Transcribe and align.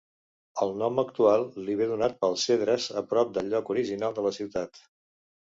El 0.65 0.71
nom 0.83 1.01
actual 1.01 1.45
li 1.67 1.75
ve 1.81 1.87
donat 1.93 2.17
pel 2.25 2.39
cedres 2.45 2.89
a 3.03 3.05
prop 3.13 3.37
del 3.37 3.53
lloc 3.53 3.73
original 3.77 4.17
de 4.19 4.29
la 4.31 4.37
ciutat. 4.39 4.83